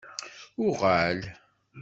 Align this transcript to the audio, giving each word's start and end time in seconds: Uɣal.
Uɣal. 0.65 1.19